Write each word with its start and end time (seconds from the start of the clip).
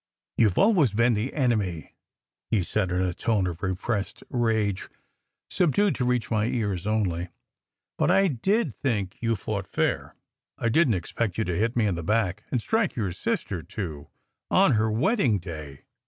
"You 0.35 0.49
ve 0.49 0.59
always 0.59 0.93
been 0.93 1.13
the 1.13 1.31
enemy," 1.31 1.93
he 2.49 2.63
said 2.63 2.89
in 2.89 3.01
a 3.03 3.13
tone 3.13 3.45
of 3.45 3.61
repressed 3.61 4.23
rage, 4.31 4.89
subdued 5.47 5.93
to 5.93 6.05
reach 6.05 6.31
my 6.31 6.45
ears 6.45 6.87
only, 6.87 7.29
"but 7.99 8.09
I 8.09 8.27
did 8.27 8.73
think 8.73 9.21
you 9.21 9.35
fought 9.35 9.67
fair. 9.67 10.15
I 10.57 10.69
didn 10.69 10.93
t 10.93 10.97
expect 10.97 11.37
you 11.37 11.43
to 11.43 11.55
hit 11.55 11.75
me 11.75 11.85
in 11.85 11.93
the 11.93 12.01
back 12.01 12.41
and 12.49 12.59
strike 12.59 12.95
your 12.95 13.11
sister, 13.11 13.61
too, 13.61 14.07
on 14.49 14.71
her 14.71 14.89
wedding 14.89 15.37
day. 15.37 15.81